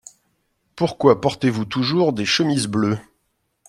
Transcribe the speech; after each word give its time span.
Pourquoi 0.75 1.21
portez-vous 1.21 1.65
toujours 1.65 2.11
des 2.11 2.25
chemises 2.25 2.65
bleues? 2.65 2.97